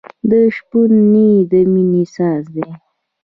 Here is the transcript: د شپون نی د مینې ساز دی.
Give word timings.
د 0.29 0.31
شپون 0.55 0.91
نی 1.13 1.29
د 1.51 1.53
مینې 1.73 2.03
ساز 2.15 2.43
دی. 2.55 2.69